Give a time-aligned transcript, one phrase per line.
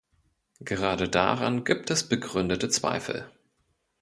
[0.61, 3.29] Gerade daran gibt es begründete Zweifel.